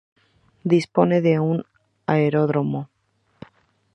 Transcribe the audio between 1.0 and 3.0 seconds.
de un aeródromo.